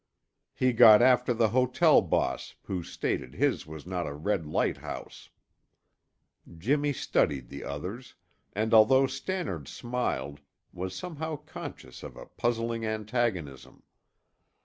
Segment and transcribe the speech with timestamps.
[0.55, 5.29] He got after the hotel boss, who stated his was not a red light house."
[6.57, 8.15] Jimmy studied the others,
[8.53, 10.39] and although Stannard smiled,
[10.73, 13.83] was somehow conscious of a puzzling antagonism.